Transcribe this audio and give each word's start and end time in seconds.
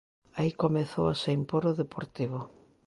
Aí 0.37 0.51
comezou 0.63 1.05
a 1.09 1.15
se 1.21 1.29
impor 1.39 1.63
o 1.71 1.77
Deportivo. 1.81 2.39